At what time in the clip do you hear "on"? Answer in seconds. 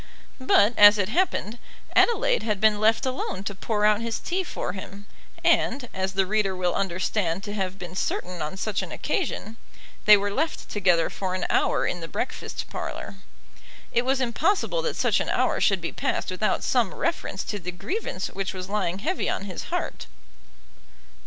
8.41-8.57, 19.29-19.43